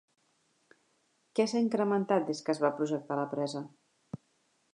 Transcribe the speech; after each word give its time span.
Què 1.37 1.45
s'ha 1.51 1.61
incrementat 1.65 2.27
des 2.31 2.43
que 2.49 2.55
es 2.57 2.63
va 2.67 2.75
projectar 2.81 3.19
la 3.21 3.29
presa? 3.37 3.63